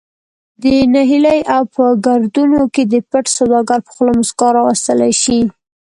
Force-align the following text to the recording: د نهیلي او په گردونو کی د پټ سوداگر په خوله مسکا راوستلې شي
د 0.61 0.63
نهیلي 0.95 1.39
او 1.55 1.61
په 1.75 1.83
گردونو 2.05 2.59
کی 2.73 2.83
د 2.93 2.95
پټ 3.09 3.25
سوداگر 3.35 3.79
په 3.85 3.91
خوله 3.95 4.13
مسکا 4.19 4.47
راوستلې 4.57 5.11
شي 5.21 5.39